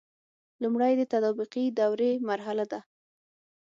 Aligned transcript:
لمړی 0.61 0.93
د 0.97 1.01
تطابقي 1.13 1.65
دورې 1.79 2.11
مرحله 2.29 2.65
ده. 2.71 2.79